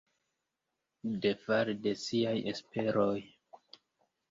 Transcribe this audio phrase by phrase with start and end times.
[1.25, 3.15] Defali de siaj esperoj.